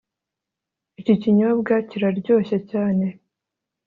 [0.99, 3.05] Iki kinyobwa kiraryoshye cyane